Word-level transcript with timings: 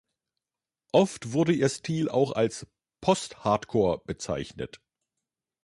Oft 0.93 1.31
wurde 1.33 1.53
ihr 1.53 1.69
Stil 1.69 2.09
auch 2.09 2.31
als 2.31 2.65
Post-Hardcore 3.01 4.01
bezeichnet. 4.05 4.81